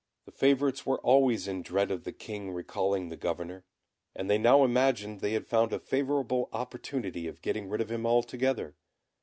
[0.25, 3.65] The favourites were always in dread of the King recalling the governor,
[4.15, 8.07] and they now imagined they had found a favourable opportunity of getting rid of him
[8.07, 8.75] altogether.